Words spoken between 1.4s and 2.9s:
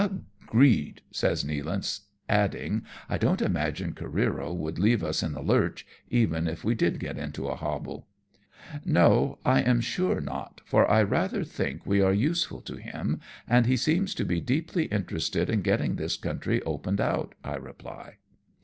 Nealance, adding,"